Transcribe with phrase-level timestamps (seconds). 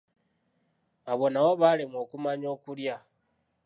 [1.11, 2.95] Abo nabo baalemwa okumanya okulya!